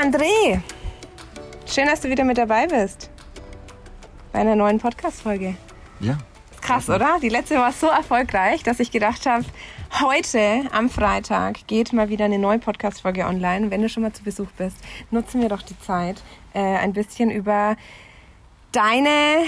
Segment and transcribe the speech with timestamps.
[0.00, 0.62] André,
[1.66, 3.10] schön, dass du wieder mit dabei bist.
[4.32, 5.56] Bei einer neuen Podcast-Folge.
[6.00, 6.16] Ja.
[6.62, 7.18] Krass, oder?
[7.20, 9.44] Die letzte war so erfolgreich, dass ich gedacht habe,
[10.00, 13.70] heute am Freitag geht mal wieder eine neue Podcast-Folge online.
[13.70, 14.78] Wenn du schon mal zu Besuch bist,
[15.10, 16.22] nutzen wir doch die Zeit,
[16.54, 17.76] äh, ein bisschen über
[18.72, 19.44] deine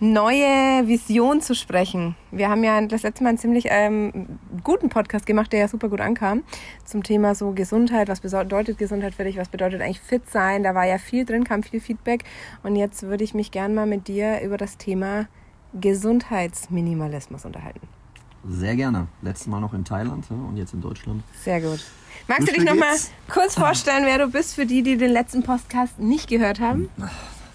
[0.00, 2.16] neue Vision zu sprechen.
[2.30, 5.88] Wir haben ja das letzte Mal einen ziemlich ähm, guten Podcast gemacht, der ja super
[5.88, 6.42] gut ankam,
[6.84, 8.08] zum Thema so Gesundheit.
[8.08, 9.36] Was bedeutet Gesundheit für dich?
[9.36, 10.62] Was bedeutet eigentlich fit sein?
[10.62, 12.24] Da war ja viel drin, kam viel Feedback.
[12.62, 15.26] Und jetzt würde ich mich gern mal mit dir über das Thema
[15.80, 17.88] Gesundheitsminimalismus unterhalten.
[18.48, 19.08] Sehr gerne.
[19.22, 21.22] Letztes Mal noch in Thailand und jetzt in Deutschland.
[21.42, 21.84] Sehr gut.
[22.28, 22.94] Magst du dich noch mal
[23.28, 26.88] kurz vorstellen, wer du bist, für die, die den letzten Podcast nicht gehört haben?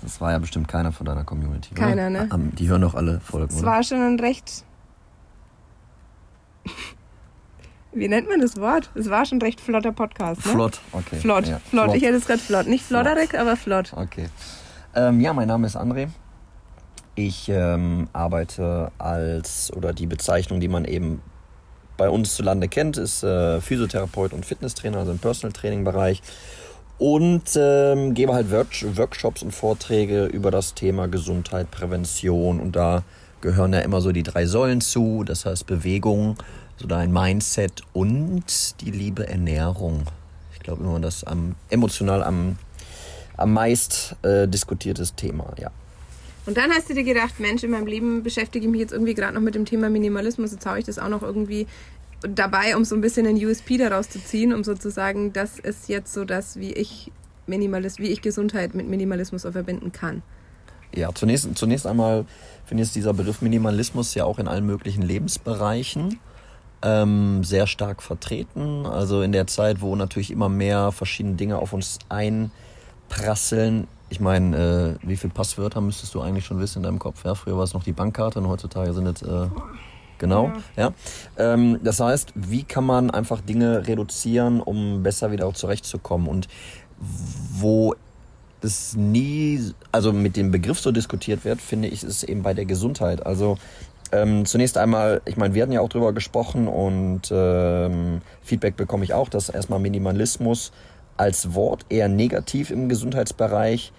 [0.02, 1.74] Das war ja bestimmt keiner von deiner Community.
[1.76, 2.38] Keiner, oder?
[2.38, 2.52] ne?
[2.54, 4.64] Die hören doch alle Folgen, Es war schon ein recht.
[7.94, 8.90] Wie nennt man das Wort?
[8.96, 10.52] Es war schon ein recht flotter Podcast, ne?
[10.54, 11.18] Flott, okay.
[11.18, 11.94] Flott, Ja, flott.
[11.94, 12.68] Ich hätte es gerade flott.
[12.68, 13.92] Nicht flotterig, aber flott.
[13.96, 14.30] Okay.
[14.96, 16.08] Ähm, ja, mein Name ist André.
[17.16, 21.22] Ich ähm, arbeite als, oder die Bezeichnung, die man eben
[21.98, 26.22] bei uns zu Lande kennt, ist äh, Physiotherapeut und Fitnesstrainer, also im Personal Training Bereich.
[27.02, 32.60] Und ähm, gebe halt Work Workshops und Vorträge über das Thema Gesundheit, Prävention.
[32.60, 33.02] Und da
[33.42, 35.24] gehören ja immer so die drei Säulen zu.
[35.24, 36.38] Das heißt Bewegung,
[36.78, 38.44] so dein Mindset und
[38.82, 40.04] die liebe Ernährung.
[40.54, 42.58] Ich glaube immer, das am emotional am,
[43.36, 45.72] am meist äh, diskutiertes Thema, ja.
[46.46, 49.16] Und dann hast du dir gedacht, Mensch, in meinem Leben beschäftige ich mich jetzt irgendwie
[49.16, 50.52] gerade noch mit dem Thema Minimalismus.
[50.52, 51.66] Jetzt haue ich das auch noch irgendwie
[52.22, 56.14] dabei, um so ein bisschen einen USP daraus zu ziehen, um sozusagen, das ist jetzt
[56.14, 57.12] so das, wie ich
[57.48, 60.22] Minimalist, wie ich Gesundheit mit Minimalismus verbinden kann.
[60.94, 62.26] Ja, zunächst, zunächst einmal
[62.66, 66.20] finde ich dieser Begriff Minimalismus ja auch in allen möglichen Lebensbereichen
[66.82, 68.86] ähm, sehr stark vertreten.
[68.86, 73.88] Also in der Zeit, wo natürlich immer mehr verschiedene Dinge auf uns einprasseln.
[74.10, 77.24] Ich meine, äh, wie viele Passwörter müsstest du eigentlich schon wissen in deinem Kopf?
[77.24, 79.48] Ja, früher war es noch die Bankkarte und heutzutage sind es äh,
[80.22, 80.54] genau.
[80.78, 80.94] Ja.
[81.38, 86.28] Ähm, das heißt, wie kann man einfach Dinge reduzieren, um besser wieder auch zurechtzukommen?
[86.28, 86.48] Und
[87.60, 87.96] wo
[88.62, 92.54] das nie, also mit dem Begriff so diskutiert wird, finde ich, ist es eben bei
[92.54, 93.26] der Gesundheit.
[93.26, 93.58] Also
[94.12, 99.04] ähm, zunächst einmal, ich meine, wir hatten ja auch drüber gesprochen und ähm, Feedback bekomme
[99.04, 100.72] ich auch, dass erstmal Minimalismus
[101.18, 103.92] als Wort eher negativ im Gesundheitsbereich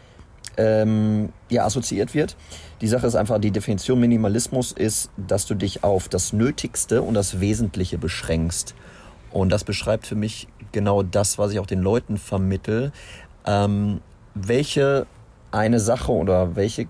[0.57, 2.37] ähm, ja, assoziiert wird.
[2.81, 7.15] Die Sache ist einfach, die Definition Minimalismus ist, dass du dich auf das Nötigste und
[7.15, 8.75] das Wesentliche beschränkst.
[9.31, 12.93] Und das beschreibt für mich genau das, was ich auch den Leuten vermittel.
[13.47, 14.01] Ähm,
[14.35, 15.07] welche
[15.51, 16.87] eine Sache oder welche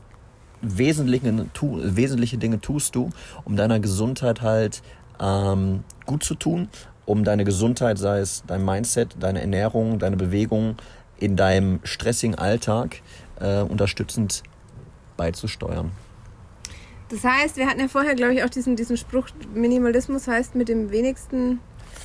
[0.61, 3.11] wesentlichen, tu, wesentliche Dinge tust du,
[3.45, 4.83] um deiner Gesundheit halt
[5.21, 6.69] ähm, gut zu tun,
[7.05, 10.77] um deine Gesundheit, sei es dein Mindset, deine Ernährung, deine Bewegung
[11.19, 13.03] in deinem stressigen Alltag
[13.43, 14.43] äh, unterstützend
[15.17, 15.91] beizusteuern.
[17.11, 20.69] Das heißt, wir hatten ja vorher, glaube ich, auch diesen, diesen Spruch, Minimalismus heißt mit
[20.69, 21.61] dem wenigsten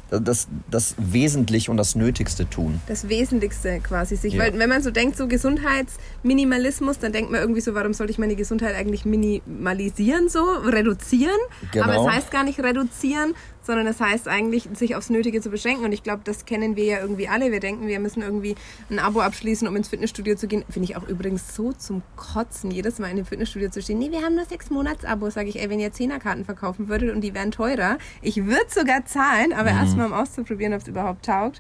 [0.10, 2.80] Das, das Wesentliche und das Nötigste tun.
[2.88, 4.34] das Wesentlichste quasi sich.
[4.34, 4.44] Ja.
[4.44, 8.18] Weil wenn man so denkt, so Gesundheitsminimalismus, dann denkt man irgendwie so, warum sollte ich
[8.20, 11.38] meine Gesundheit eigentlich minimalisieren, so reduzieren?
[11.72, 11.86] Genau.
[11.86, 15.84] Aber es heißt gar nicht reduzieren, sondern es heißt eigentlich, sich aufs Nötige zu beschränken.
[15.84, 17.52] Und ich glaube, das kennen wir ja irgendwie alle.
[17.52, 18.56] Wir denken, wir müssen irgendwie
[18.90, 20.64] ein Abo abschließen, um ins Fitnessstudio zu gehen.
[20.70, 24.00] Finde ich auch übrigens so zum Kotzen, jedes Mal in dem Fitnessstudio zu stehen.
[24.00, 25.60] Nee, wir haben nur sechs Monats-Abo, sage ich.
[25.60, 29.74] Ey, wenn ihr Zehnerkarten verkaufen würdet und die wären teurer, ich würde sogar zahlen, aber
[29.74, 29.80] Mhm.
[29.98, 31.60] Erstmal um auszuprobieren, ob es überhaupt taugt.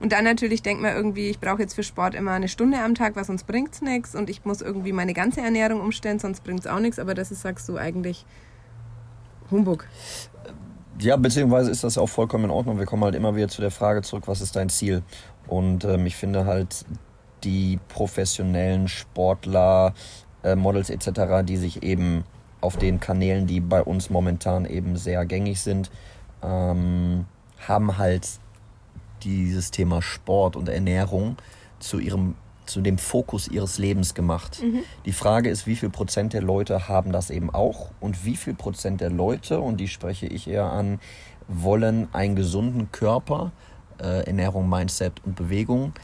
[0.00, 2.94] Und dann natürlich denkt man irgendwie, ich brauche jetzt für Sport immer eine Stunde am
[2.94, 4.14] Tag, weil sonst bringt's nichts.
[4.14, 6.98] Und ich muss irgendwie meine ganze Ernährung umstellen, sonst bringt's auch nichts.
[6.98, 8.24] Aber das ist, sagst du, eigentlich
[9.50, 9.86] Humbug.
[11.00, 12.78] Ja, beziehungsweise ist das auch vollkommen in Ordnung.
[12.78, 15.02] Wir kommen halt immer wieder zu der Frage zurück, was ist dein Ziel?
[15.46, 16.84] Und ähm, ich finde halt
[17.44, 19.94] die professionellen Sportler,
[20.42, 22.24] äh, Models etc., die sich eben
[22.60, 25.90] auf den Kanälen, die bei uns momentan eben sehr gängig sind,
[26.42, 27.26] ähm,
[27.66, 28.28] haben halt
[29.22, 31.36] dieses Thema Sport und Ernährung
[31.80, 32.34] zu ihrem
[32.66, 34.62] zu dem Fokus ihres Lebens gemacht.
[35.06, 38.54] Die Frage ist, wie viel Prozent der Leute haben das eben auch und wie viel
[38.54, 41.00] Prozent der Leute, und die spreche ich eher an,
[41.48, 43.52] wollen einen gesunden Körper,
[44.00, 45.94] äh, Ernährung, Mindset und Bewegung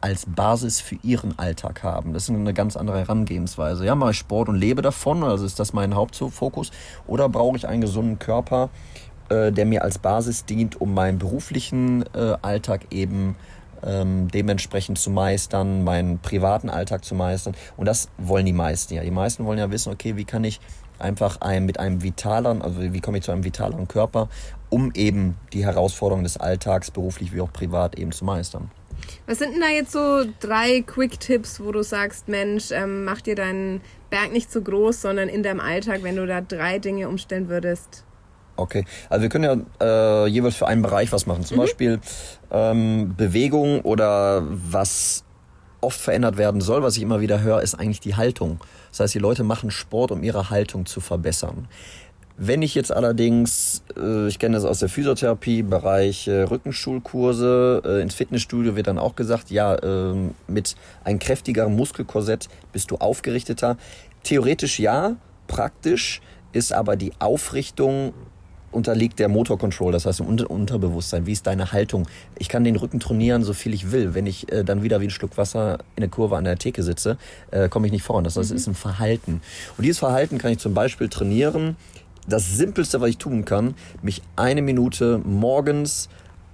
[0.00, 2.12] als Basis für ihren Alltag haben.
[2.12, 3.84] Das ist eine ganz andere Herangehensweise.
[3.84, 6.70] Ja, mache ich Sport und lebe davon, also ist das mein Hauptfokus,
[7.06, 8.70] oder brauche ich einen gesunden Körper,
[9.28, 13.36] äh, der mir als Basis dient, um meinen beruflichen äh, Alltag eben
[13.84, 17.54] ähm, dementsprechend zu meistern, meinen privaten Alltag zu meistern.
[17.76, 19.02] Und das wollen die meisten ja.
[19.02, 20.60] Die meisten wollen ja wissen, okay, wie kann ich
[20.98, 24.28] einfach ein, mit einem vitaleren, also wie komme ich zu einem vitaleren Körper,
[24.70, 28.70] um eben die Herausforderungen des Alltags, beruflich wie auch privat, eben zu meistern.
[29.26, 33.34] Was sind denn da jetzt so drei Quick-Tipps, wo du sagst, Mensch, ähm, mach dir
[33.34, 37.48] deinen Berg nicht zu groß, sondern in deinem Alltag, wenn du da drei Dinge umstellen
[37.48, 38.05] würdest?
[38.56, 41.44] Okay, also wir können ja äh, jeweils für einen Bereich was machen.
[41.44, 41.60] Zum mhm.
[41.60, 42.00] Beispiel
[42.50, 45.24] ähm, Bewegung oder was
[45.80, 48.60] oft verändert werden soll, was ich immer wieder höre, ist eigentlich die Haltung.
[48.90, 51.68] Das heißt, die Leute machen Sport, um ihre Haltung zu verbessern.
[52.38, 58.02] Wenn ich jetzt allerdings, äh, ich kenne das aus der Physiotherapie, Bereich äh, Rückenschulkurse, äh,
[58.02, 60.14] ins Fitnessstudio wird dann auch gesagt, ja, äh,
[60.46, 63.78] mit einem kräftigeren Muskelkorsett bist du aufgerichteter.
[64.22, 65.16] Theoretisch ja,
[65.46, 66.20] praktisch
[66.52, 68.12] ist aber die Aufrichtung
[68.76, 71.26] unterliegt der Motor Control, das heißt im Unterbewusstsein.
[71.26, 72.06] Wie ist deine Haltung?
[72.38, 74.14] Ich kann den Rücken trainieren, so viel ich will.
[74.14, 76.82] Wenn ich äh, dann wieder wie ein Stück Wasser in der Kurve an der Theke
[76.82, 77.18] sitze,
[77.50, 78.24] äh, komme ich nicht voran.
[78.24, 78.56] Das heißt, mhm.
[78.56, 79.40] ist ein Verhalten.
[79.76, 81.76] Und dieses Verhalten kann ich zum Beispiel trainieren,
[82.28, 86.08] das Simpelste, was ich tun kann, mich eine Minute morgens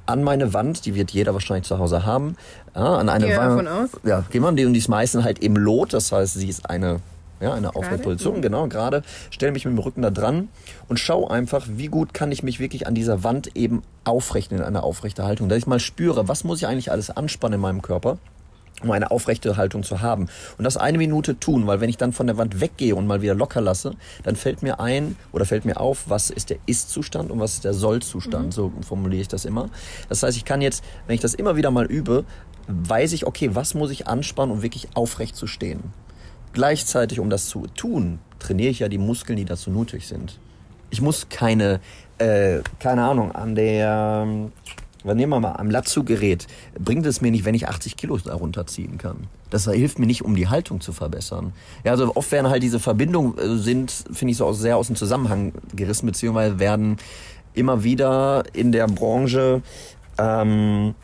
[0.06, 2.36] an meine Wand, die wird jeder wahrscheinlich zu Hause haben,
[2.74, 3.90] ja, an eine Wand.
[4.04, 7.00] Ja, gehen wir, und die ist meistens halt im Lot, das heißt, sie ist eine
[7.42, 8.42] ja, eine Aufrechtposition, mhm.
[8.42, 9.02] genau, gerade.
[9.30, 10.48] Stelle mich mit dem Rücken da dran
[10.88, 14.64] und schau einfach, wie gut kann ich mich wirklich an dieser Wand eben aufrichten in
[14.64, 15.48] einer aufrechten Haltung.
[15.48, 18.18] Dass ich mal spüre, was muss ich eigentlich alles anspannen in meinem Körper
[18.82, 20.28] um eine aufrechte Haltung zu haben.
[20.58, 23.22] Und das eine Minute tun, weil wenn ich dann von der Wand weggehe und mal
[23.22, 27.30] wieder locker lasse, dann fällt mir ein oder fällt mir auf, was ist der Ist-Zustand
[27.30, 28.46] und was ist der Soll-Zustand.
[28.46, 28.52] Mhm.
[28.52, 29.68] So formuliere ich das immer.
[30.08, 32.24] Das heißt, ich kann jetzt, wenn ich das immer wieder mal übe,
[32.66, 35.92] weiß ich, okay, was muss ich anspannen, um wirklich aufrecht zu stehen.
[36.52, 40.38] Gleichzeitig, um das zu tun, trainiere ich ja die Muskeln, die dazu nötig sind.
[40.90, 41.80] Ich muss keine,
[42.18, 44.50] äh, keine Ahnung, an der
[45.04, 46.46] dann nehmen wir mal am Latzug-Gerät.
[46.78, 49.26] Bringt es mir nicht, wenn ich 80 Kilo darunter ziehen kann.
[49.50, 51.52] Das hilft mir nicht, um die Haltung zu verbessern.
[51.84, 54.96] Ja, also oft werden halt diese Verbindungen äh, sind, finde ich so sehr aus dem
[54.96, 56.96] Zusammenhang gerissen, beziehungsweise werden
[57.54, 59.62] immer wieder in der Branche
[60.18, 60.94] ähm,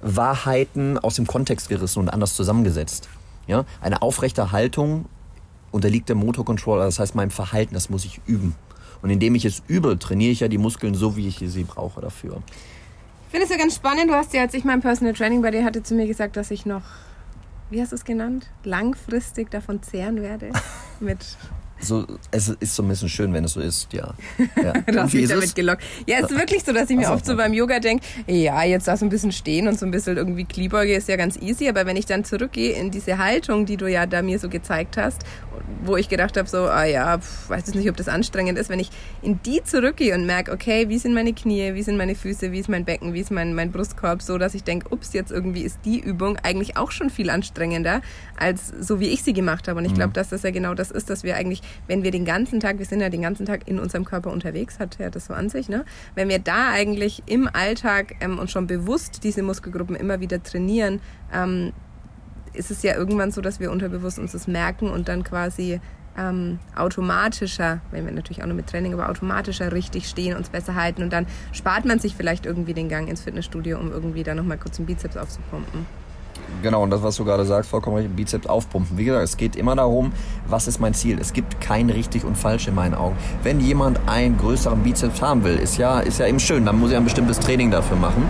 [0.00, 3.08] Wahrheiten aus dem Kontext gerissen und anders zusammengesetzt.
[3.46, 5.06] Ja, eine aufrechte Haltung
[5.70, 8.54] unterliegt dem Motorcontroller, das heißt meinem Verhalten, das muss ich üben.
[9.02, 12.00] Und indem ich es übe, trainiere ich ja die Muskeln so, wie ich sie brauche
[12.00, 12.42] dafür
[13.34, 14.08] finde es ja ganz spannend.
[14.08, 16.52] Du hast ja, als ich mein Personal Training bei dir hatte, zu mir gesagt, dass
[16.52, 16.82] ich noch,
[17.68, 20.50] wie hast du es genannt, langfristig davon zehren werde.
[21.00, 21.36] Mit
[21.84, 24.14] so, es ist so ein bisschen schön, wenn es so ist, ja.
[24.62, 24.72] ja.
[24.72, 25.82] du hast mich damit gelockt.
[26.06, 28.88] Ja, es ist wirklich so, dass ich mir oft so beim Yoga denke, ja, jetzt
[28.88, 31.68] da so ein bisschen stehen und so ein bisschen irgendwie Kniebeuge ist ja ganz easy,
[31.68, 34.96] aber wenn ich dann zurückgehe in diese Haltung, die du ja da mir so gezeigt
[34.96, 35.22] hast,
[35.84, 38.70] wo ich gedacht habe, so, ah ja, pf, weiß jetzt nicht, ob das anstrengend ist,
[38.70, 38.90] wenn ich
[39.22, 42.60] in die zurückgehe und merke, okay, wie sind meine Knie, wie sind meine Füße, wie
[42.60, 45.62] ist mein Becken, wie ist mein, mein Brustkorb, so dass ich denke, ups, jetzt irgendwie
[45.62, 48.00] ist die Übung eigentlich auch schon viel anstrengender,
[48.38, 49.78] als so wie ich sie gemacht habe.
[49.78, 49.96] Und ich mhm.
[49.96, 52.78] glaube, dass das ja genau das ist, dass wir eigentlich wenn wir den ganzen Tag,
[52.78, 55.48] wir sind ja den ganzen Tag in unserem Körper unterwegs, hat ja das so an
[55.48, 55.84] sich, ne?
[56.14, 61.00] Wenn wir da eigentlich im Alltag ähm, und schon bewusst diese Muskelgruppen immer wieder trainieren,
[61.32, 61.72] ähm,
[62.54, 65.80] ist es ja irgendwann so, dass wir unterbewusst uns das merken und dann quasi
[66.16, 70.74] ähm, automatischer, wenn wir natürlich auch nur mit Training, aber automatischer richtig stehen, uns besser
[70.74, 74.34] halten und dann spart man sich vielleicht irgendwie den Gang ins Fitnessstudio, um irgendwie da
[74.34, 75.86] nochmal kurz einen Bizeps aufzupumpen.
[76.62, 78.96] Genau, und das, was du gerade sagst, vollkommen richtig, Bizeps aufpumpen.
[78.96, 80.12] Wie gesagt, es geht immer darum,
[80.46, 81.18] was ist mein Ziel.
[81.20, 83.16] Es gibt kein richtig und falsch in meinen Augen.
[83.42, 86.90] Wenn jemand einen größeren Bizeps haben will, ist ja, ist ja eben schön, dann muss
[86.90, 88.28] ich ein bestimmtes Training dafür machen.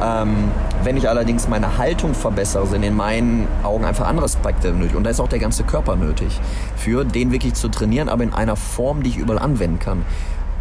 [0.00, 0.50] Ähm,
[0.84, 4.96] wenn ich allerdings meine Haltung verbessere, sind in meinen Augen einfach andere Aspekte nötig.
[4.96, 6.40] Und da ist auch der ganze Körper nötig,
[6.76, 10.04] für den wirklich zu trainieren, aber in einer Form, die ich überall anwenden kann.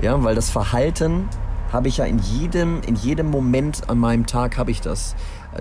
[0.02, 1.28] Ja, weil das Verhalten
[1.72, 5.16] habe ich ja in jedem, in jedem Moment an meinem Tag habe ich das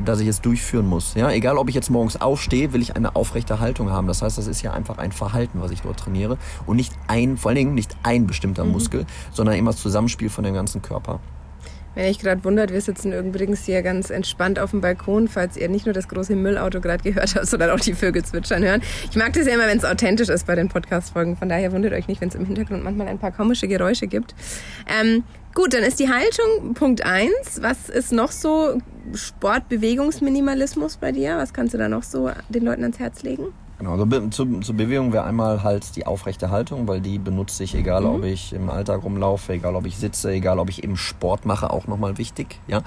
[0.04, 1.14] dass ich es durchführen muss.
[1.14, 4.06] Ja, egal ob ich jetzt morgens aufstehe, will ich eine aufrechte Haltung haben.
[4.06, 7.36] Das heißt, das ist ja einfach ein Verhalten, was ich dort trainiere und nicht ein,
[7.36, 8.72] vor allen Dingen nicht ein bestimmter mhm.
[8.72, 11.20] Muskel, sondern immer das Zusammenspiel von dem ganzen Körper.
[11.96, 15.70] Wenn ich gerade wundert, wir sitzen übrigens hier ganz entspannt auf dem Balkon, falls ihr
[15.70, 18.82] nicht nur das große Müllauto gerade gehört habt, sondern auch die Vögel zwitschern hören.
[19.10, 21.38] Ich mag das ja immer, wenn es authentisch ist bei den Podcast-Folgen.
[21.38, 24.34] Von daher wundert euch nicht, wenn es im Hintergrund manchmal ein paar komische Geräusche gibt.
[24.86, 25.24] Ähm,
[25.54, 27.62] gut, dann ist die Haltung Punkt eins.
[27.62, 28.78] Was ist noch so
[29.14, 31.38] Sportbewegungsminimalismus bei dir?
[31.38, 33.54] Was kannst du da noch so den Leuten ans Herz legen?
[33.78, 37.74] Genau, also zur, zur Bewegung wäre einmal halt die aufrechte Haltung, weil die benutze ich,
[37.74, 38.08] egal mhm.
[38.08, 41.70] ob ich im Alltag rumlaufe, egal ob ich sitze, egal ob ich eben Sport mache,
[41.70, 42.58] auch nochmal wichtig.
[42.66, 42.82] Ja?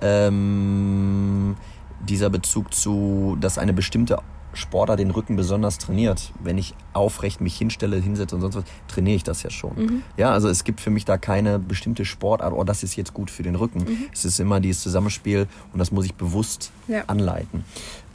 [0.00, 1.56] Ähm,
[2.00, 4.18] dieser Bezug zu, dass eine bestimmte
[4.52, 6.32] Sportler den Rücken besonders trainiert.
[6.42, 9.76] Wenn ich aufrecht mich hinstelle, hinsetze und sonst was, trainiere ich das ja schon.
[9.76, 10.02] Mhm.
[10.16, 13.30] Ja, also es gibt für mich da keine bestimmte Sportart, oh, das ist jetzt gut
[13.30, 13.80] für den Rücken.
[13.80, 13.98] Mhm.
[14.12, 17.04] Es ist immer dieses Zusammenspiel und das muss ich bewusst ja.
[17.06, 17.64] anleiten.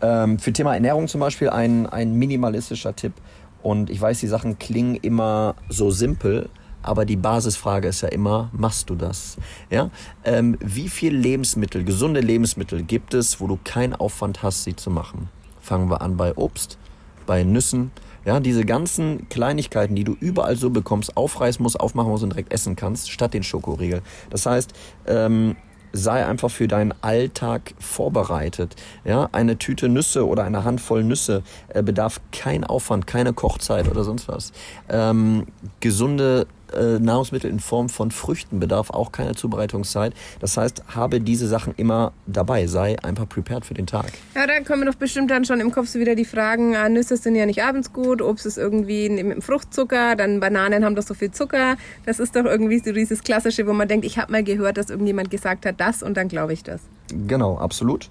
[0.01, 3.13] Ähm, für Thema Ernährung zum Beispiel ein, ein minimalistischer Tipp.
[3.61, 6.49] Und ich weiß, die Sachen klingen immer so simpel,
[6.85, 9.37] aber die Basisfrage ist ja immer, machst du das?
[9.71, 9.89] Ja?
[10.23, 14.91] Ähm, wie viel Lebensmittel, gesunde Lebensmittel gibt es, wo du keinen Aufwand hast, sie zu
[14.91, 15.29] machen?
[15.65, 16.77] Fangen wir an bei Obst,
[17.25, 17.91] bei Nüssen,
[18.23, 22.53] ja, diese ganzen Kleinigkeiten, die du überall so bekommst, aufreißen musst, aufmachen musst und direkt
[22.53, 24.03] essen kannst, statt den Schokoriegel.
[24.29, 24.73] Das heißt,
[25.07, 25.55] ähm,
[25.91, 28.75] sei einfach für deinen Alltag vorbereitet.
[29.05, 34.03] Ja, eine Tüte Nüsse oder eine Handvoll Nüsse äh, bedarf kein Aufwand, keine Kochzeit oder
[34.03, 34.51] sonst was.
[34.87, 35.47] Ähm,
[35.79, 36.45] gesunde
[36.75, 40.13] äh, Nahrungsmittel in Form von Früchten bedarf auch keine Zubereitungszeit.
[40.39, 44.11] Das heißt, habe diese Sachen immer dabei, sei einfach prepared für den Tag.
[44.35, 47.17] Ja, da kommen doch bestimmt dann schon im Kopf so wieder die Fragen, ah, Nüsse
[47.17, 51.03] sind ja nicht abends gut, Obst ist irgendwie mit dem Fruchtzucker, dann Bananen haben doch
[51.03, 51.77] so viel Zucker.
[52.05, 54.89] Das ist doch irgendwie so dieses Klassische, wo man denkt, ich habe mal gehört, dass
[54.89, 56.81] irgendjemand gesagt hat das und dann glaube ich das.
[57.27, 58.09] Genau, absolut.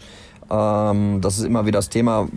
[0.50, 2.28] Ähm, das ist immer wieder das Thema.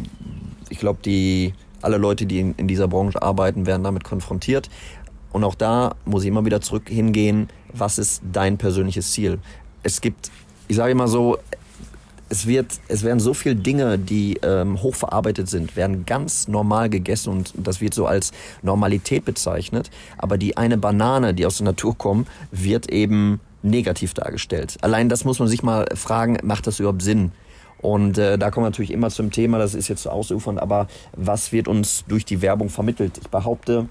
[0.69, 4.69] Ich glaube, die alle Leute, die in, in, dieser Branche arbeiten, werden damit konfrontiert.
[5.31, 9.39] Und auch da muss ich immer wieder zurück hingehen, was ist dein persönliches Ziel?
[9.83, 10.31] Es gibt,
[10.67, 11.37] ich sage immer so,
[12.29, 17.31] es wird, es werden so viele Dinge, die ähm, hochverarbeitet sind, werden ganz normal gegessen
[17.31, 18.31] und das wird so als
[18.61, 19.89] Normalität bezeichnet.
[20.17, 24.77] Aber die eine Banane, die aus der Natur kommt, wird eben negativ dargestellt.
[24.81, 27.31] Allein das muss man sich mal fragen, macht das überhaupt Sinn?
[27.79, 30.87] Und äh, da kommen wir natürlich immer zum Thema, das ist jetzt so ausufernd, aber
[31.15, 33.19] was wird uns durch die Werbung vermittelt?
[33.21, 33.87] Ich behaupte,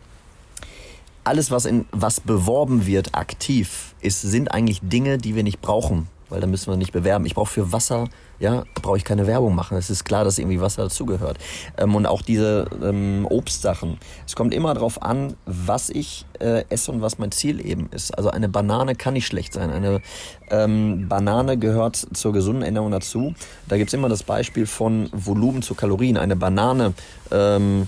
[1.26, 6.08] alles, was, in, was beworben wird, aktiv, ist, sind eigentlich Dinge, die wir nicht brauchen.
[6.28, 7.24] Weil da müssen wir nicht bewerben.
[7.24, 8.08] Ich brauche für Wasser,
[8.40, 9.78] ja, brauche ich keine Werbung machen.
[9.78, 11.38] Es ist klar, dass irgendwie Wasser dazugehört.
[11.78, 13.98] Ähm, und auch diese ähm, Obstsachen.
[14.26, 18.16] Es kommt immer darauf an, was ich äh, esse und was mein Ziel eben ist.
[18.18, 19.70] Also eine Banane kann nicht schlecht sein.
[19.70, 20.02] Eine
[20.50, 23.34] ähm, Banane gehört zur gesunden Ernährung dazu.
[23.68, 26.16] Da gibt's immer das Beispiel von Volumen zu Kalorien.
[26.16, 26.92] Eine Banane
[27.30, 27.86] ähm,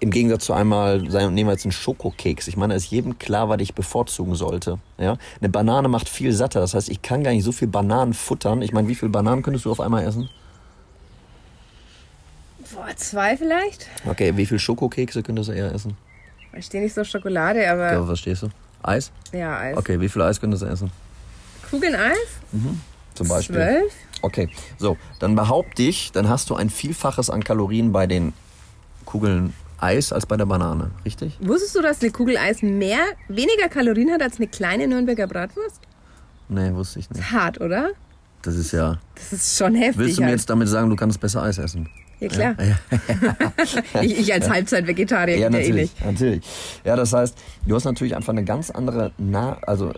[0.00, 2.46] im Gegensatz zu einmal, nehmen wir jetzt einen Schokokeks.
[2.48, 4.78] Ich meine, es ist jedem klar, was ich bevorzugen sollte.
[4.98, 5.16] Ja?
[5.40, 6.60] Eine Banane macht viel satter.
[6.60, 8.62] Das heißt, ich kann gar nicht so viel Bananen futtern.
[8.62, 10.30] Ich meine, wie viele Bananen könntest du auf einmal essen?
[12.72, 13.86] Boah, zwei vielleicht.
[14.06, 15.96] Okay, wie viele Schokokekse könntest du eher essen?
[16.52, 17.92] Ich stehe nicht so Schokolade, aber.
[17.92, 18.48] Ja, was stehst du?
[18.82, 19.10] Eis?
[19.32, 19.76] Ja, Eis.
[19.76, 20.90] Okay, wie viel Eis könntest du essen?
[21.70, 22.16] Kugeln Eis?
[22.52, 22.80] Mhm.
[23.14, 23.56] Zum Beispiel.
[23.56, 23.92] Zwölf?
[24.22, 28.32] Okay, so, dann behaupte ich, dann hast du ein Vielfaches an Kalorien bei den
[29.04, 31.38] Kugeln Eis als bei der Banane, richtig?
[31.40, 35.80] Wusstest du, dass eine Kugel Eis mehr, weniger Kalorien hat als eine kleine Nürnberger Bratwurst?
[36.48, 37.30] Nee, wusste ich nicht.
[37.30, 37.90] Hart, oder?
[38.42, 38.98] Das ist ja.
[39.14, 39.98] Das ist schon heftig.
[39.98, 40.38] Willst du mir halt.
[40.38, 41.88] jetzt damit sagen, du kannst besser Eis essen?
[42.20, 42.56] Ja, klar.
[42.58, 44.02] Ja?
[44.02, 46.44] ich, ich, als Halbzeit-Vegetarier ja, natürlich, natürlich.
[46.84, 49.92] Ja, das heißt, du hast natürlich einfach eine ganz andere, Na also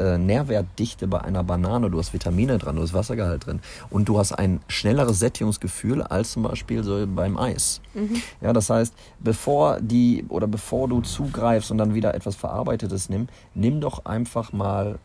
[0.00, 4.18] äh, Nährwertdichte bei einer Banane, du hast Vitamine dran, du hast Wassergehalt drin und du
[4.18, 7.80] hast ein schnelleres Sättigungsgefühl als zum Beispiel so beim Eis.
[7.94, 8.22] Mhm.
[8.40, 13.28] Ja, das heißt, bevor die oder bevor du zugreifst und dann wieder etwas Verarbeitetes nimm,
[13.54, 14.98] nimm doch einfach mal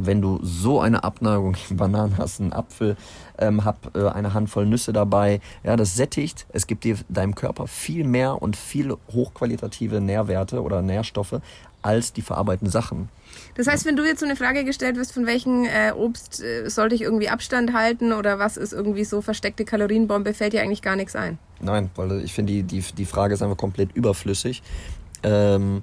[0.00, 2.96] wenn du so eine Abneigung gegen Bananen hast, einen Apfel,
[3.38, 7.66] ähm, hab äh, eine Handvoll Nüsse dabei, ja, das sättigt, es gibt dir deinem Körper
[7.66, 11.40] viel mehr und viel hochqualitative Nährwerte oder Nährstoffe
[11.82, 13.08] als die verarbeiteten Sachen.
[13.54, 16.68] Das heißt, wenn du jetzt so eine Frage gestellt wirst, von welchem äh, Obst äh,
[16.68, 20.82] sollte ich irgendwie Abstand halten oder was ist irgendwie so versteckte Kalorienbombe, fällt dir eigentlich
[20.82, 21.38] gar nichts ein?
[21.60, 24.62] Nein, weil ich finde, die, die, die Frage ist einfach komplett überflüssig,
[25.22, 25.82] ähm,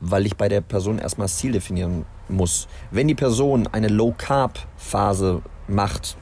[0.00, 2.68] weil ich bei der Person erstmal das Ziel definieren muss.
[2.90, 6.16] Wenn die Person eine Low-Carb-Phase macht,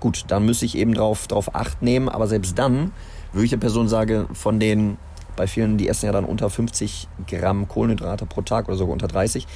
[0.00, 2.92] gut, dann müsste ich eben drauf, drauf Acht nehmen, aber selbst dann
[3.32, 4.98] würde ich der Person sagen, von den
[5.40, 9.08] bei vielen, die essen ja dann unter 50 Gramm Kohlenhydrate pro Tag oder sogar unter
[9.08, 9.46] 30.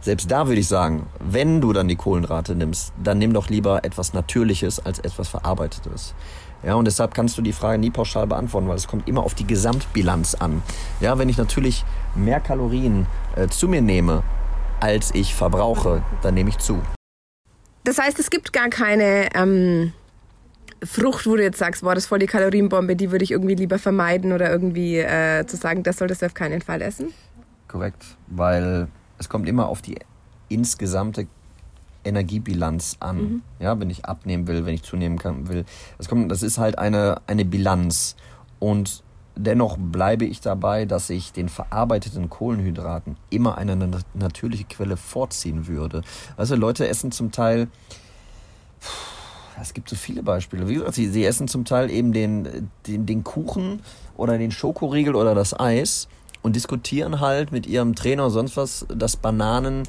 [0.00, 3.84] Selbst da würde ich sagen, wenn du dann die Kohlenhydrate nimmst, dann nimm doch lieber
[3.84, 6.14] etwas Natürliches als etwas Verarbeitetes.
[6.62, 9.34] Ja, und deshalb kannst du die Frage nie pauschal beantworten, weil es kommt immer auf
[9.34, 10.62] die Gesamtbilanz an.
[11.00, 14.22] Ja, wenn ich natürlich mehr Kalorien äh, zu mir nehme,
[14.78, 16.80] als ich verbrauche, dann nehme ich zu.
[17.82, 19.94] Das heißt, es gibt gar keine ähm,
[20.84, 23.54] Frucht, wo du jetzt sagst, boah, das ist voll die Kalorienbombe, die würde ich irgendwie
[23.54, 27.12] lieber vermeiden oder irgendwie äh, zu sagen, das solltest du auf keinen Fall essen?
[27.68, 28.88] Korrekt, weil
[29.18, 29.96] es kommt immer auf die
[30.48, 31.26] insgesamte
[32.04, 33.16] Energiebilanz an.
[33.16, 33.42] Mhm.
[33.58, 35.64] Ja, wenn ich abnehmen will, wenn ich zunehmen kann, will.
[35.98, 38.16] Das, kommt, das ist halt eine, eine Bilanz.
[38.58, 39.02] Und
[39.36, 46.02] dennoch bleibe ich dabei, dass ich den verarbeiteten Kohlenhydraten immer eine natürliche Quelle vorziehen würde.
[46.36, 47.68] Also Leute essen zum Teil.
[48.80, 49.23] Pff,
[49.60, 50.68] es gibt so viele Beispiele.
[50.68, 53.80] Wie gesagt, sie, sie essen zum Teil eben den, den, den Kuchen
[54.16, 56.08] oder den Schokoriegel oder das Eis
[56.42, 59.84] und diskutieren halt mit ihrem Trainer und sonst was, dass Bananen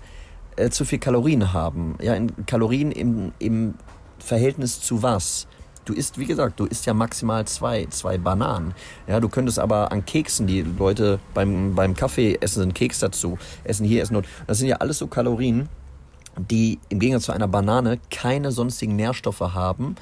[0.55, 1.95] äh, zu viel Kalorien haben.
[2.01, 3.75] Ja, in Kalorien im, im
[4.19, 5.47] Verhältnis zu was?
[5.85, 8.73] du isst, wie gesagt, du isst ja maximal zwei, zwei Bananen.
[9.07, 13.37] Ja, du könntest aber an Keksen, die Leute beim, beim Kaffee essen einen Keks dazu,
[13.63, 14.25] essen hier, essen dort.
[14.47, 15.69] Das sind ja alles so Kalorien,
[16.37, 19.95] die im Gegensatz zu einer Banane keine sonstigen Nährstoffe haben,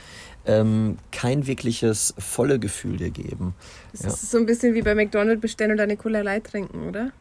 [0.45, 3.55] ähm, kein wirkliches volle Gefühl dir geben.
[3.91, 4.07] Das ja.
[4.09, 7.11] ist so ein bisschen wie bei McDonald's bestellen und eine Cola Light trinken, oder?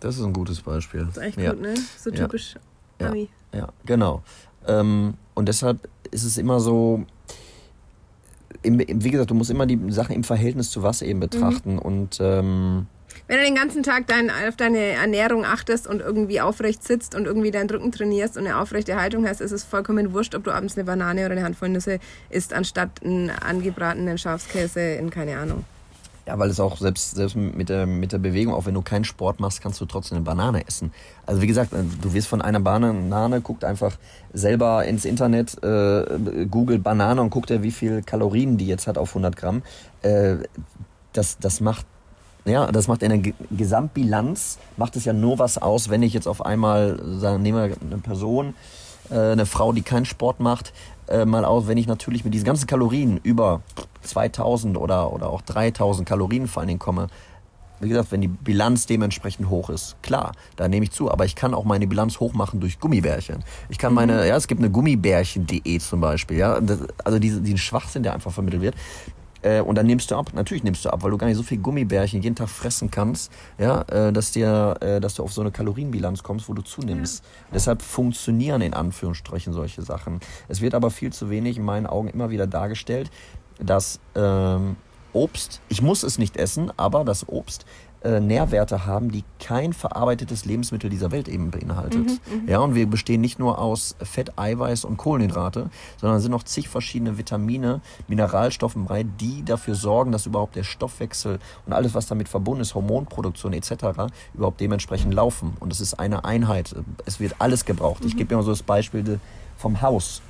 [0.00, 1.06] Das ist ein gutes Beispiel.
[1.06, 1.52] Das ist echt ja.
[1.52, 1.74] gut, ne?
[1.98, 2.56] So typisch
[3.00, 3.08] ja.
[3.08, 3.28] Ami.
[3.52, 4.22] Ja, genau.
[4.66, 7.04] Ähm, und deshalb ist es immer so,
[8.62, 11.74] im, wie gesagt, du musst immer die Sachen im Verhältnis zu was eben betrachten.
[11.74, 11.78] Mhm.
[11.78, 12.86] Und ähm,
[13.28, 17.26] wenn du den ganzen Tag dein, auf deine Ernährung achtest und irgendwie aufrecht sitzt und
[17.26, 20.52] irgendwie deinen Rücken trainierst und eine aufrechte Haltung hast, ist es vollkommen wurscht, ob du
[20.52, 21.98] abends eine Banane oder eine Handvoll Nüsse
[22.30, 25.64] isst, anstatt einen angebratenen Schafskäse in keine Ahnung.
[26.26, 29.04] Ja, weil es auch selbst, selbst mit, der, mit der Bewegung, auch wenn du keinen
[29.04, 30.92] Sport machst, kannst du trotzdem eine Banane essen.
[31.24, 33.96] Also wie gesagt, du wirst von einer Banane, guckt einfach
[34.32, 38.98] selber ins Internet, äh, Google Banane und guckt dir, wie viel Kalorien die jetzt hat
[38.98, 39.62] auf 100 Gramm.
[40.02, 40.38] Äh,
[41.12, 41.86] das, das macht
[42.46, 46.28] ja, das macht in der Gesamtbilanz, macht es ja nur was aus, wenn ich jetzt
[46.28, 48.54] auf einmal, sagen, nehmen wir eine Person,
[49.10, 50.72] äh, eine Frau, die keinen Sport macht,
[51.08, 53.62] äh, mal aus, wenn ich natürlich mit diesen ganzen Kalorien über
[54.02, 57.08] 2000 oder, oder auch 3000 Kalorien vor allen Dingen komme,
[57.80, 61.10] wie gesagt, wenn die Bilanz dementsprechend hoch ist, klar, da nehme ich zu.
[61.10, 63.44] Aber ich kann auch meine Bilanz hoch machen durch Gummibärchen.
[63.68, 64.28] Ich kann meine, mhm.
[64.28, 66.60] ja, es gibt eine Gummibärchen.de zum Beispiel, ja.
[66.60, 68.74] Das, also diese, diesen Schwachsinn, der einfach vermittelt wird.
[69.46, 71.44] Äh, und dann nimmst du ab, natürlich nimmst du ab, weil du gar nicht so
[71.44, 75.40] viel Gummibärchen jeden Tag fressen kannst, ja, äh, dass, dir, äh, dass du auf so
[75.40, 77.24] eine Kalorienbilanz kommst, wo du zunimmst.
[77.24, 77.30] Ja.
[77.54, 80.18] Deshalb funktionieren in Anführungsstrichen solche Sachen.
[80.48, 83.10] Es wird aber viel zu wenig in meinen Augen immer wieder dargestellt,
[83.60, 84.76] dass ähm,
[85.12, 87.66] Obst, ich muss es nicht essen, aber das Obst
[88.06, 92.06] äh, Nährwerte haben, die kein verarbeitetes Lebensmittel dieser Welt eben beinhaltet.
[92.06, 95.70] Mhm, mhm, ja, und wir bestehen nicht nur aus Fett, Eiweiß und Kohlenhydrate,
[96.00, 101.40] sondern sind noch zig verschiedene Vitamine, Mineralstoffe bei, die dafür sorgen, dass überhaupt der Stoffwechsel
[101.66, 103.72] und alles, was damit verbunden ist, Hormonproduktion etc.,
[104.34, 105.56] überhaupt dementsprechend laufen.
[105.58, 106.76] Und es ist eine Einheit.
[107.06, 108.02] Es wird alles gebraucht.
[108.02, 108.08] Mhm.
[108.08, 109.18] Ich gebe immer so das Beispiel
[109.56, 110.22] vom Haus.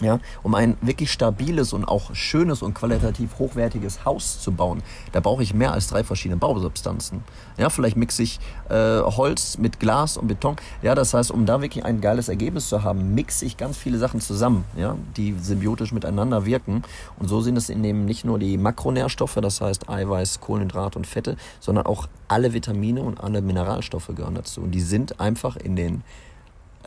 [0.00, 5.20] Ja, um ein wirklich stabiles und auch schönes und qualitativ hochwertiges Haus zu bauen, da
[5.20, 7.22] brauche ich mehr als drei verschiedene Bausubstanzen.
[7.56, 10.56] Ja, vielleicht mixe ich äh, Holz mit Glas und Beton.
[10.82, 13.98] Ja, das heißt, um da wirklich ein geiles Ergebnis zu haben, mixe ich ganz viele
[13.98, 16.82] Sachen zusammen, ja, die symbiotisch miteinander wirken.
[17.20, 21.06] Und so sind es in dem nicht nur die Makronährstoffe, das heißt Eiweiß, Kohlenhydrat und
[21.06, 24.60] Fette, sondern auch alle Vitamine und alle Mineralstoffe gehören dazu.
[24.60, 26.02] Und die sind einfach in den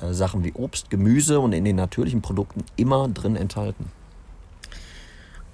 [0.02, 3.92] äh, Sachen wie Obst, Gemüse und in den natürlichen Produkten immer drin enthalten.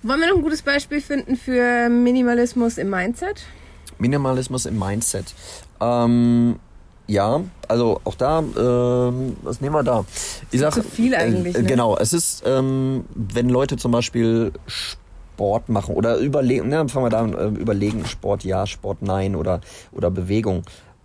[0.01, 3.43] Wollen wir noch ein gutes Beispiel finden für Minimalismus im Mindset?
[3.99, 5.33] Minimalismus im Mindset.
[5.79, 6.59] Ähm,
[7.07, 10.05] ja, also auch da, ähm, was nehmen wir da?
[10.51, 11.55] Ich sag, zu viel eigentlich.
[11.55, 11.67] Äh, ne?
[11.67, 17.09] Genau, es ist, ähm, wenn Leute zum Beispiel Sport machen oder überlegen, ne, fangen wir
[17.09, 20.63] da an, äh, überlegen, Sport ja, Sport nein oder, oder Bewegung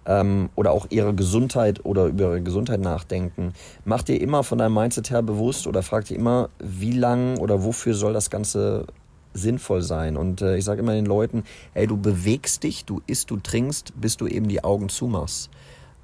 [0.09, 3.53] ähm, oder auch ihre Gesundheit oder über ihre Gesundheit nachdenken,
[3.85, 7.63] mach dir immer von deinem Mindset her bewusst oder frag dir immer, wie lang oder
[7.63, 8.87] wofür soll das Ganze
[9.35, 10.17] sinnvoll sein.
[10.17, 11.45] Und äh, ich sage immer den Leuten,
[11.75, 15.51] hey, du bewegst dich, du isst, du trinkst, bis du eben die Augen zumachst.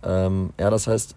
[0.04, 1.16] Ähm, ja, das heißt,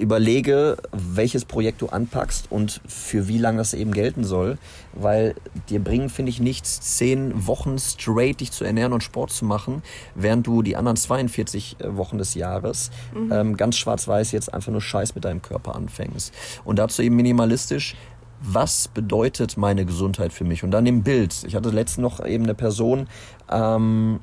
[0.00, 4.58] überlege, welches Projekt du anpackst und für wie lange das eben gelten soll,
[4.92, 5.34] weil
[5.68, 9.82] dir bringen, finde ich, nichts, zehn Wochen straight dich zu ernähren und Sport zu machen,
[10.14, 13.32] während du die anderen 42 äh, Wochen des Jahres mhm.
[13.32, 16.32] ähm, ganz schwarz-weiß jetzt einfach nur Scheiß mit deinem Körper anfängst.
[16.64, 17.96] Und dazu eben minimalistisch,
[18.42, 20.64] was bedeutet meine Gesundheit für mich?
[20.64, 21.44] Und dann im Bild.
[21.46, 23.06] Ich hatte letztens noch eben eine Person,
[23.50, 24.20] ähm,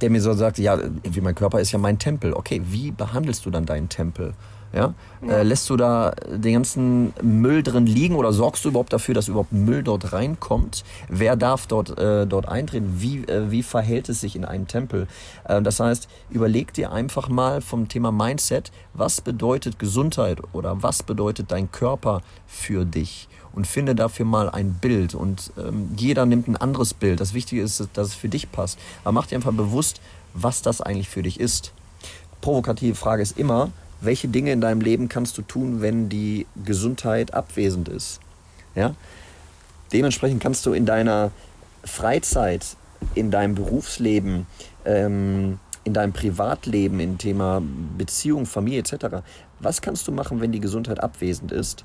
[0.00, 2.32] der mir so sagte, ja, wie mein Körper ist ja mein Tempel.
[2.32, 4.34] Okay, wie behandelst du dann deinen Tempel?
[4.72, 4.94] Ja?
[5.22, 5.28] ja.
[5.28, 9.28] Äh, lässt du da den ganzen Müll drin liegen oder sorgst du überhaupt dafür, dass
[9.28, 10.84] überhaupt Müll dort reinkommt?
[11.08, 12.94] Wer darf dort, äh, dort eintreten?
[12.98, 15.06] Wie, äh, wie verhält es sich in einem Tempel?
[15.44, 21.02] Äh, das heißt, überleg dir einfach mal vom Thema Mindset, was bedeutet Gesundheit oder was
[21.02, 23.28] bedeutet dein Körper für dich?
[23.54, 25.14] Und finde dafür mal ein Bild.
[25.14, 27.20] Und ähm, jeder nimmt ein anderes Bild.
[27.20, 28.78] Das Wichtige ist, dass es für dich passt.
[29.04, 30.00] Aber mach dir einfach bewusst,
[30.32, 31.72] was das eigentlich für dich ist.
[32.40, 33.70] Provokative Frage ist immer,
[34.02, 38.20] welche Dinge in deinem Leben kannst du tun, wenn die Gesundheit abwesend ist.
[38.74, 38.94] Ja?
[39.92, 41.30] Dementsprechend kannst du in deiner
[41.84, 42.76] Freizeit,
[43.14, 44.46] in deinem Berufsleben,
[44.84, 47.62] ähm, in deinem Privatleben, im Thema
[47.98, 49.22] Beziehung, Familie etc.,
[49.58, 51.84] was kannst du machen, wenn die Gesundheit abwesend ist?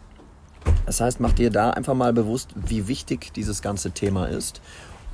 [0.85, 4.61] Das heißt, mach dir da einfach mal bewusst, wie wichtig dieses ganze Thema ist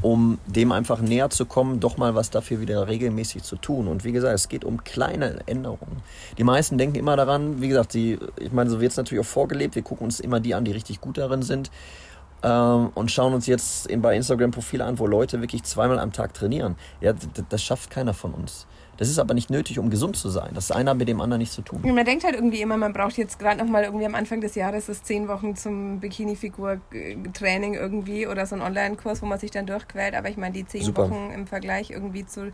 [0.03, 3.87] um dem einfach näher zu kommen, doch mal was dafür wieder regelmäßig zu tun.
[3.87, 6.03] Und wie gesagt, es geht um kleine Änderungen.
[6.37, 9.29] Die meisten denken immer daran, wie gesagt, die, ich meine, so wird es natürlich auch
[9.29, 11.71] vorgelebt, wir gucken uns immer die an, die richtig gut darin sind.
[12.43, 16.33] ähm, und schauen uns jetzt bei Instagram Profile an, wo Leute wirklich zweimal am Tag
[16.33, 16.75] trainieren.
[17.01, 17.13] Ja,
[17.49, 18.67] das schafft keiner von uns.
[18.97, 20.51] Das ist aber nicht nötig, um gesund zu sein.
[20.53, 21.81] Das ist einer mit dem anderen nichts zu tun.
[21.83, 24.85] Man denkt halt irgendwie immer, man braucht jetzt gerade nochmal irgendwie am Anfang des Jahres
[24.85, 30.15] das zehn Wochen zum Bikini-Figur-Training irgendwie oder so ein Online-Kurs, wo man sich dann durchquält.
[30.15, 31.09] Aber ich meine, die zehn Super.
[31.09, 32.51] Wochen im Vergleich irgendwie zu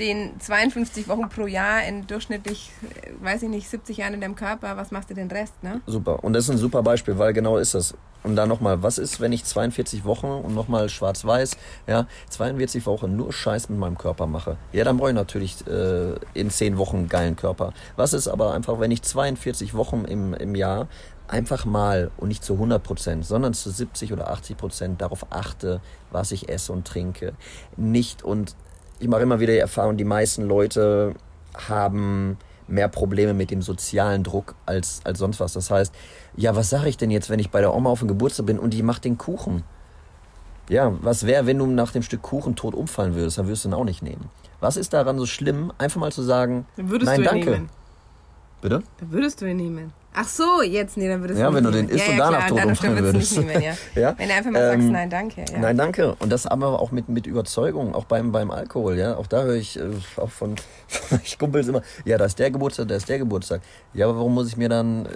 [0.00, 4.34] den 52 Wochen pro Jahr in durchschnittlich, äh, weiß ich nicht, 70 Jahren in deinem
[4.34, 5.80] Körper, was machst du den Rest, ne?
[5.86, 6.24] Super.
[6.24, 7.94] Und das ist ein super Beispiel, weil genau ist das.
[8.22, 13.16] Und dann nochmal, was ist, wenn ich 42 Wochen und nochmal schwarz-weiß, ja, 42 Wochen
[13.16, 14.58] nur Scheiß mit meinem Körper mache?
[14.72, 17.72] Ja, dann brauche ich natürlich äh, in 10 Wochen einen geilen Körper.
[17.96, 20.88] Was ist aber einfach, wenn ich 42 Wochen im, im Jahr
[21.28, 25.80] einfach mal und nicht zu 100 Prozent, sondern zu 70 oder 80 Prozent darauf achte,
[26.10, 27.32] was ich esse und trinke.
[27.76, 28.54] Nicht und
[29.00, 31.14] ich mache immer wieder die Erfahrung, die meisten Leute
[31.68, 32.36] haben
[32.68, 35.54] mehr Probleme mit dem sozialen Druck als, als sonst was.
[35.54, 35.92] Das heißt,
[36.36, 38.58] ja, was sage ich denn jetzt, wenn ich bei der Oma auf dem Geburtstag bin
[38.58, 39.64] und die macht den Kuchen?
[40.68, 43.38] Ja, was wäre, wenn du nach dem Stück Kuchen tot umfallen würdest?
[43.38, 44.30] Dann würdest du ihn auch nicht nehmen.
[44.60, 47.50] Was ist daran so schlimm, einfach mal zu sagen, nein, danke.
[47.50, 47.70] Nehmen.
[48.60, 48.82] Bitte?
[48.98, 49.92] Dann würdest du ihn nehmen.
[50.12, 52.30] Ach so, jetzt, nee, dann würdest du Ja, wenn du den isst ja, und ja,
[52.30, 53.38] danach tot umfallen würdest.
[53.38, 53.72] Nehmen, ja.
[53.94, 54.14] ja.
[54.18, 55.44] Wenn du einfach mal ähm, sagst, nein, danke.
[55.52, 55.58] Ja.
[55.58, 56.16] Nein, danke.
[56.18, 59.16] Und das aber auch mit, mit Überzeugung, auch beim, beim Alkohol, ja.
[59.16, 59.82] Auch da höre ich äh,
[60.16, 60.56] auch von,
[60.88, 63.60] von Kumpels immer, ja, da ist der Geburtstag, da ist der Geburtstag.
[63.94, 65.10] Ja, aber warum muss ich mir dann äh,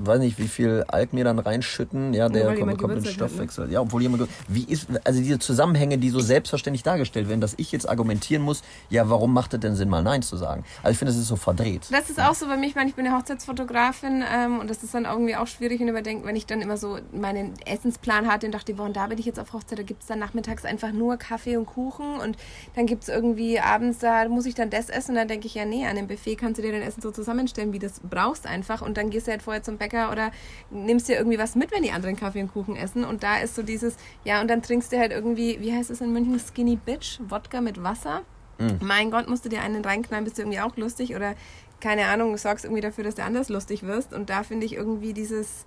[0.00, 3.64] weiß nicht, wie viel Alk mir dann reinschütten, ja, der kommt, kommt in den Stoffwechsel.
[3.64, 3.74] Hat, ne?
[3.74, 7.72] Ja, obwohl jemand, wie ist, also diese Zusammenhänge, die so selbstverständlich dargestellt werden, dass ich
[7.72, 10.64] jetzt argumentieren muss, ja, warum macht es denn Sinn, mal Nein zu sagen?
[10.82, 11.88] Also ich finde, das ist so verdreht.
[11.90, 14.82] Das ist auch so bei mir, ich meine, ich bin eine Hochzeitsfotografin ähm, und das
[14.82, 18.46] ist dann irgendwie auch schwierig und überdenken, wenn ich dann immer so meinen Essensplan hatte
[18.46, 20.92] und dachte, und da bin ich jetzt auf Hochzeit, da gibt es dann nachmittags einfach
[20.92, 22.36] nur Kaffee und Kuchen und
[22.76, 25.54] dann gibt es irgendwie abends, da muss ich dann das essen und dann denke ich,
[25.54, 28.00] ja, nee, an dem Buffet kannst du dir dein Essen so zusammenstellen, wie du das
[28.08, 30.30] brauchst einfach und dann gehst du halt vorher zum Bäcker oder
[30.70, 33.04] nimmst dir irgendwie was mit, wenn die anderen Kaffee und Kuchen essen.
[33.04, 36.00] Und da ist so dieses, ja, und dann trinkst du halt irgendwie, wie heißt es
[36.00, 38.22] in München, Skinny Bitch, Wodka mit Wasser.
[38.58, 38.78] Mhm.
[38.80, 41.34] Mein Gott, musst du dir einen reinknallen, bist du irgendwie auch lustig oder
[41.80, 44.12] keine Ahnung, sorgst irgendwie dafür, dass du anders lustig wirst.
[44.12, 45.64] Und da finde ich irgendwie dieses,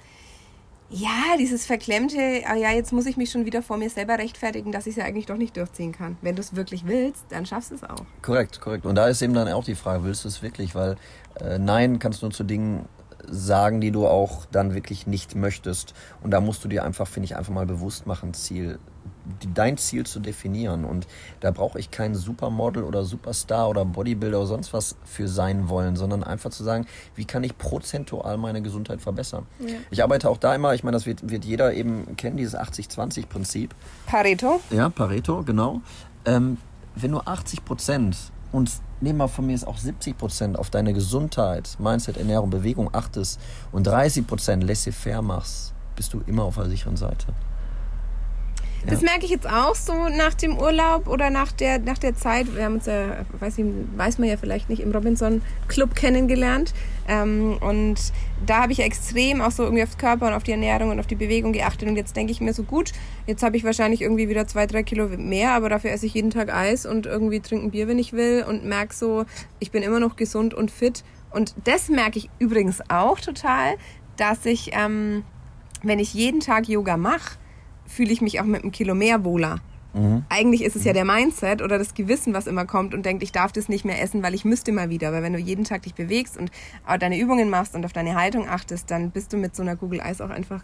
[0.89, 4.73] ja, dieses verklemmte, ah ja, jetzt muss ich mich schon wieder vor mir selber rechtfertigen,
[4.73, 6.17] dass ich es ja eigentlich doch nicht durchziehen kann.
[6.21, 8.05] Wenn du es wirklich willst, dann schaffst du es auch.
[8.21, 8.86] Korrekt, korrekt.
[8.86, 10.75] Und da ist eben dann auch die Frage, willst du es wirklich?
[10.75, 10.97] Weil
[11.39, 12.86] äh, Nein kannst du nur zu Dingen
[13.27, 15.93] sagen, die du auch dann wirklich nicht möchtest.
[16.21, 18.79] Und da musst du dir einfach, finde ich, einfach mal bewusst machen, Ziel,
[19.53, 20.86] dein Ziel zu definieren.
[20.86, 21.07] Und
[21.39, 25.95] da brauche ich kein Supermodel oder Superstar oder Bodybuilder oder sonst was für sein wollen,
[25.95, 29.45] sondern einfach zu sagen, wie kann ich prozentual meine Gesundheit verbessern.
[29.60, 29.75] Ja.
[29.89, 33.73] Ich arbeite auch da immer, ich meine, das wird, wird jeder eben kennen, dieses 80-20-Prinzip.
[34.07, 34.60] Pareto?
[34.69, 35.81] Ja, Pareto, genau.
[36.25, 36.57] Ähm,
[36.95, 38.17] wenn du 80 Prozent
[38.52, 42.90] und nehmen wir von mir ist auch 70 Prozent auf deine Gesundheit, Mindset, Ernährung, Bewegung
[42.94, 43.40] achtest
[43.72, 47.28] und 30 Prozent laissez-faire machst, bist du immer auf der sicheren Seite.
[48.84, 48.91] Ja.
[48.91, 52.56] Das merke ich jetzt auch so nach dem Urlaub oder nach der, nach der Zeit.
[52.56, 53.65] Wir haben uns ja, weiß, ich,
[53.96, 56.74] weiß man ja vielleicht nicht, im Robinson Club kennengelernt.
[57.08, 58.12] Ähm, und
[58.46, 61.06] da habe ich extrem auch so irgendwie aufs Körper und auf die Ernährung und auf
[61.06, 61.88] die Bewegung geachtet.
[61.89, 62.91] Und jetzt denke ich mir so, gut,
[63.28, 66.32] jetzt habe ich wahrscheinlich irgendwie wieder zwei, drei Kilo mehr, aber dafür esse ich jeden
[66.32, 69.26] Tag Eis und irgendwie trinke ein Bier, wenn ich will und merke so,
[69.60, 71.04] ich bin immer noch gesund und fit.
[71.30, 73.76] Und das merke ich übrigens auch total,
[74.17, 75.24] dass ich, ähm,
[75.84, 77.38] wenn ich jeden Tag Yoga mache,
[77.91, 79.60] fühle ich mich auch mit einem Kilo mehr wohler.
[79.93, 80.23] Mhm.
[80.30, 83.34] Eigentlich ist es ja der Mindset oder das Gewissen, was immer kommt und denkt, ich
[83.34, 85.10] darf das nicht mehr essen, weil ich müsste mal wieder.
[85.10, 86.49] Aber wenn du jeden Tag dich bewegst und
[86.99, 89.99] deine Übungen machst und auf deine Haltung achtest, dann bist du mit so einer Kugel
[89.99, 90.63] Eis auch einfach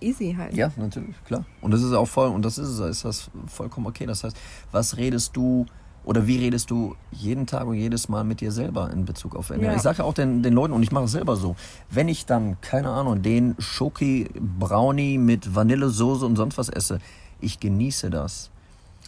[0.00, 0.54] easy halt.
[0.54, 1.44] Ja, natürlich, klar.
[1.60, 4.06] Und das ist auch voll, und das ist es, ist das vollkommen okay.
[4.06, 4.36] Das heißt,
[4.72, 5.66] was redest du
[6.04, 9.50] oder wie redest du jeden Tag und jedes Mal mit dir selber in Bezug auf
[9.50, 9.72] Ernährung?
[9.72, 9.76] Ja.
[9.76, 11.56] Ich sage ja auch den, den Leuten, und ich mache es selber so,
[11.90, 16.98] wenn ich dann, keine Ahnung, den Schoki Brownie mit Vanillesoße und sonst was esse,
[17.40, 18.50] ich genieße das.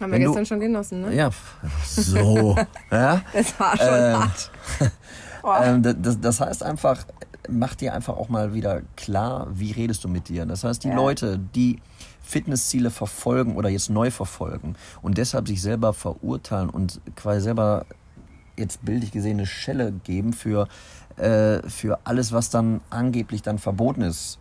[0.00, 1.14] Haben wenn wir gestern du, schon genossen, ne?
[1.14, 1.30] Ja,
[1.86, 2.56] so.
[2.90, 3.22] ja?
[3.32, 4.50] Das war schon ähm, hart.
[5.64, 7.06] ähm, das, das heißt einfach,
[7.48, 10.46] mach dir einfach auch mal wieder klar, wie redest du mit dir.
[10.46, 10.94] Das heißt, die ja.
[10.94, 11.80] Leute, die
[12.22, 17.86] Fitnessziele verfolgen oder jetzt neu verfolgen und deshalb sich selber verurteilen und quasi selber
[18.56, 20.68] jetzt bildlich gesehen eine Schelle geben für,
[21.16, 24.38] äh, für alles, was dann angeblich dann verboten ist.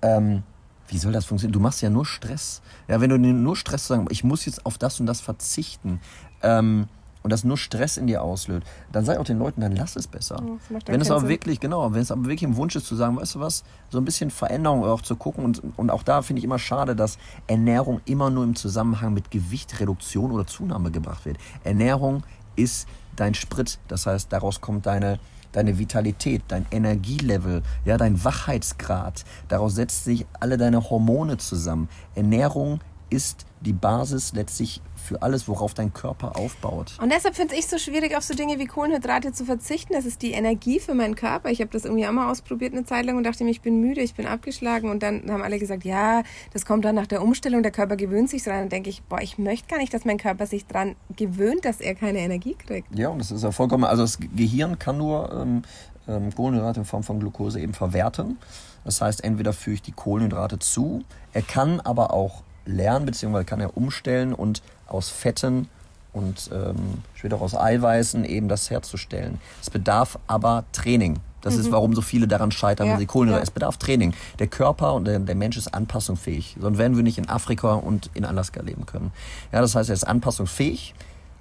[0.00, 0.42] Ähm,
[0.88, 1.52] wie soll das funktionieren?
[1.52, 2.62] Du machst ja nur Stress.
[2.88, 6.00] Ja, wenn du nur Stress sagen, ich muss jetzt auf das und das verzichten.
[6.42, 6.88] Ähm,
[7.22, 10.06] und das nur Stress in dir auslöst, dann sag auch den Leuten, dann lass es
[10.06, 10.42] besser.
[10.70, 11.28] Ja, wenn es aber Sinn.
[11.28, 13.98] wirklich, genau, wenn es aber wirklich im Wunsch ist zu sagen, weißt du was, so
[13.98, 17.18] ein bisschen Veränderung auch zu gucken und, und auch da finde ich immer schade, dass
[17.46, 21.38] Ernährung immer nur im Zusammenhang mit Gewichtreduktion oder Zunahme gebracht wird.
[21.64, 22.22] Ernährung
[22.56, 25.18] ist dein Sprit, das heißt, daraus kommt deine
[25.52, 29.24] deine Vitalität, dein Energielevel, ja, dein Wachheitsgrad.
[29.48, 31.88] Daraus setzt sich alle deine Hormone zusammen.
[32.14, 36.96] Ernährung ist die Basis letztlich für alles, worauf dein Körper aufbaut.
[37.00, 39.94] Und deshalb finde ich es so schwierig, auf so Dinge wie Kohlenhydrate zu verzichten.
[39.94, 41.50] Das ist die Energie für meinen Körper.
[41.50, 43.80] Ich habe das irgendwie auch mal ausprobiert eine Zeit lang und dachte mir, ich bin
[43.80, 44.90] müde, ich bin abgeschlagen.
[44.90, 48.28] Und dann haben alle gesagt, ja, das kommt dann nach der Umstellung, der Körper gewöhnt
[48.28, 48.64] sich dran.
[48.64, 51.80] Und denke ich, boah, ich möchte gar nicht, dass mein Körper sich dran gewöhnt, dass
[51.80, 52.96] er keine Energie kriegt.
[52.96, 55.62] Ja, und das ist ja vollkommen, also das Gehirn kann nur ähm,
[56.06, 58.38] ähm, Kohlenhydrate in Form von Glucose eben verwerten.
[58.84, 63.60] Das heißt, entweder führe ich die Kohlenhydrate zu, er kann aber auch lernen, beziehungsweise kann
[63.60, 65.68] er umstellen und aus Fetten
[66.12, 69.40] und ähm, später auch aus Eiweißen eben das herzustellen.
[69.60, 71.18] Es bedarf aber Training.
[71.40, 71.60] Das mhm.
[71.60, 73.42] ist, warum so viele daran scheitern, ja, wenn sie Kohlenhydrate.
[73.42, 73.48] Ja.
[73.48, 74.14] Es bedarf Training.
[74.38, 76.56] Der Körper und der, der, Mensch ist anpassungsfähig.
[76.60, 79.12] Sonst werden wir nicht in Afrika und in Alaska leben können.
[79.52, 80.94] Ja, das heißt, er ist anpassungsfähig,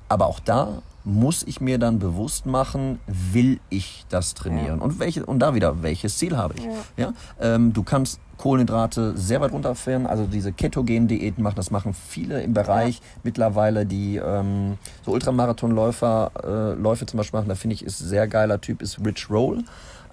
[0.09, 4.79] aber auch da muss ich mir dann bewusst machen, will ich das trainieren?
[4.79, 4.83] Ja.
[4.83, 6.65] Und, welche, und da wieder, welches Ziel habe ich?
[6.65, 6.73] Ja.
[6.97, 7.13] ja?
[7.39, 12.53] Ähm, du kannst Kohlenhydrate sehr weit runterfahren, also diese Ketogen-Diäten machen, das machen viele im
[12.53, 13.01] Bereich ja.
[13.23, 18.07] mittlerweile, die ähm, so Ultramarathonläufer, äh, Läufe zum Beispiel machen, da finde ich, ist ein
[18.07, 19.63] sehr geiler Typ, ist Rich Roll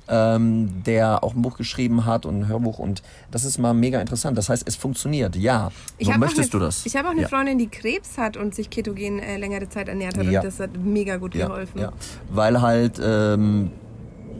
[0.09, 4.01] ähm, der auch ein Buch geschrieben hat und ein Hörbuch und das ist mal mega
[4.01, 4.37] interessant.
[4.37, 5.71] Das heißt, es funktioniert, ja.
[5.99, 6.85] Ich so möchtest eine, du das?
[6.85, 7.29] Ich habe auch eine ja.
[7.29, 10.41] Freundin, die Krebs hat und sich ketogen äh, längere Zeit ernährt hat ja.
[10.41, 11.47] und das hat mega gut ja.
[11.47, 11.81] geholfen.
[11.81, 11.93] Ja.
[12.31, 13.71] Weil halt, ähm,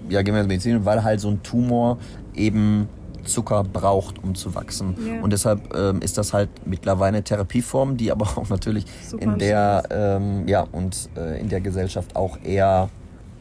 [0.09, 1.99] ja, gehen wir ins Medizin, weil halt so ein Tumor
[2.35, 2.89] eben
[3.25, 4.97] Zucker braucht, um zu wachsen.
[5.07, 5.23] Ja.
[5.23, 9.39] Und deshalb ähm, ist das halt mittlerweile eine Therapieform, die aber auch natürlich Super in
[9.39, 12.89] der ähm, ja und äh, in der Gesellschaft auch eher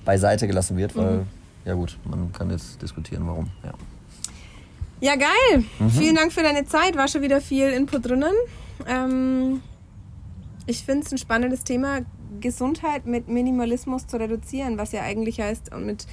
[0.06, 3.50] beiseite gelassen wird, weil mhm ja gut, man kann jetzt diskutieren, warum.
[3.64, 3.74] Ja,
[5.00, 5.64] ja geil.
[5.80, 5.90] Mhm.
[5.90, 6.98] Vielen Dank für deine Zeit.
[6.98, 8.34] War schon wieder viel Input drinnen.
[8.88, 9.62] Ähm,
[10.66, 12.02] ich finde es ein spannendes Thema,
[12.42, 16.06] Gesundheit mit Minimalismus zu reduzieren, was ja eigentlich heißt, mit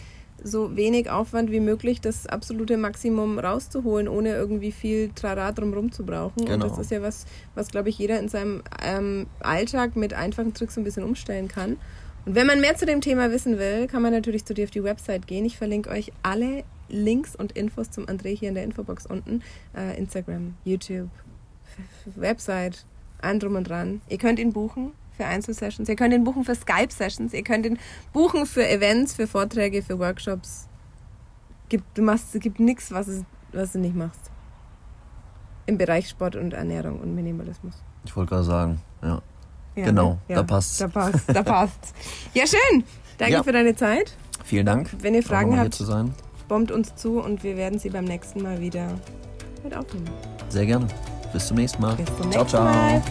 [0.42, 6.04] so wenig Aufwand wie möglich das absolute Maximum rauszuholen, ohne irgendwie viel Trara drumherum zu
[6.04, 6.44] brauchen.
[6.44, 6.54] Genau.
[6.54, 10.54] Und das ist ja was, was glaube ich jeder in seinem ähm, Alltag mit einfachen
[10.54, 11.76] Tricks ein bisschen umstellen kann.
[12.26, 14.70] Und wenn man mehr zu dem Thema wissen will, kann man natürlich zu dir auf
[14.70, 15.44] die Website gehen.
[15.44, 19.42] Ich verlinke euch alle Links und Infos zum André hier in der Infobox unten.
[19.76, 21.08] Äh, Instagram, YouTube,
[22.16, 22.84] Website,
[23.22, 24.02] ein drum und dran.
[24.08, 27.78] Ihr könnt ihn buchen für Einzelsessions, ihr könnt ihn buchen für Skype-Sessions, ihr könnt ihn
[28.14, 30.66] buchen für Events, für Vorträge, für Workshops.
[31.68, 33.06] Gibt, du machst, es gibt nichts, was,
[33.52, 34.30] was du nicht machst.
[35.66, 37.74] Im Bereich Sport und Ernährung und Minimalismus.
[38.06, 39.20] Ich wollte gerade sagen, ja.
[39.76, 40.80] Ja, genau, ja, da passt.
[40.80, 41.94] Da passt, da passt.
[42.34, 42.82] ja, schön.
[43.18, 43.42] Danke ja.
[43.42, 44.16] für deine Zeit.
[44.44, 44.90] Vielen Dank.
[45.00, 45.80] Wenn ihr Fragen habt,
[46.48, 48.88] bombt uns zu und wir werden sie beim nächsten Mal wieder
[49.62, 50.10] mit aufnehmen.
[50.48, 50.88] Sehr gerne.
[51.32, 51.94] Bis zum nächsten Mal.
[51.94, 52.64] Bis zum nächsten ciao, ciao.
[52.64, 53.02] Mal.